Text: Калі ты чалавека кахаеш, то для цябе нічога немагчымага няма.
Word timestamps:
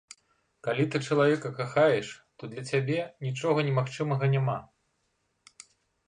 Калі 0.67 0.83
ты 0.93 0.99
чалавека 1.09 1.49
кахаеш, 1.57 2.07
то 2.43 2.49
для 2.53 2.63
цябе 2.69 2.97
нічога 3.25 3.65
немагчымага 3.67 4.25
няма. 4.37 4.57